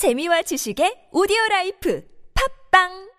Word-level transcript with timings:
재미와 0.00 0.40
지식의 0.48 1.12
오디오 1.12 1.36
라이프. 1.50 2.00
팝빵! 2.32 3.09